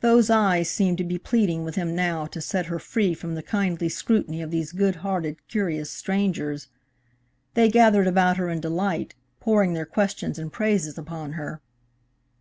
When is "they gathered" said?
7.54-8.08